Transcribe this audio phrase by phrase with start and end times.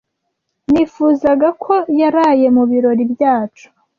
[0.71, 3.67] Nifuzaga ko yaraye mu birori byacu.